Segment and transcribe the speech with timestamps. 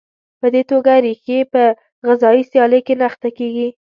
[0.39, 1.63] په دې توګه ریښې په
[2.07, 3.69] غذایي سیالۍ کې نه اخته کېږي.